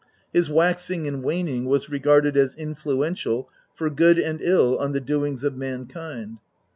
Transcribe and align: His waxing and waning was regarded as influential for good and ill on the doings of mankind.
His 0.33 0.49
waxing 0.49 1.07
and 1.07 1.23
waning 1.23 1.65
was 1.65 1.91
regarded 1.91 2.35
as 2.35 2.55
influential 2.55 3.51
for 3.75 3.87
good 3.91 4.17
and 4.17 4.41
ill 4.41 4.79
on 4.79 4.93
the 4.93 4.99
doings 4.99 5.43
of 5.43 5.55
mankind. 5.55 6.39